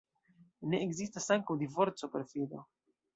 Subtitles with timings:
[0.71, 2.63] Ne ekzistas ankaŭ divorco, perfido.